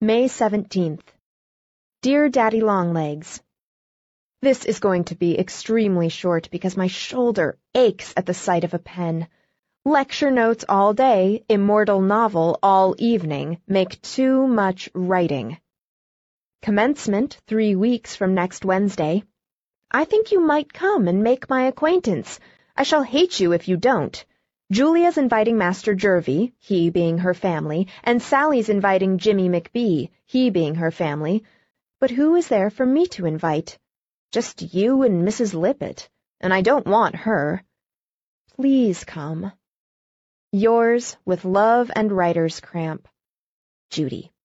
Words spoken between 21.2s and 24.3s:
make my acquaintance. I shall hate you if you don't.